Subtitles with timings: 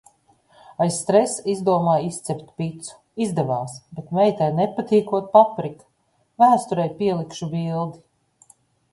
[0.83, 2.95] Aiz stresa izdomāju izcept picu.
[3.25, 5.85] Izdevās, bet meitai nepatīkot paprika.
[6.45, 8.01] Vēsturei pielikšu bildi.